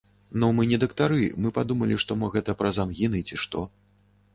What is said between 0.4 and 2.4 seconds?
Ну мы не дактары, мы падумалі, што мо